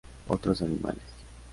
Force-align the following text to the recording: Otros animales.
Otros 0.29 0.63
animales. 0.63 1.03